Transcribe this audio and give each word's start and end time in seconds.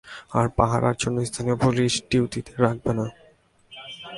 আর 0.33 0.47
পাহারার 0.57 0.95
জন্য 0.99 1.17
স্থানীয় 1.25 1.57
পুলিশ 1.63 1.93
ডিউটিতে 2.09 2.53
রাখবে 2.57 2.91
না। 2.99 3.05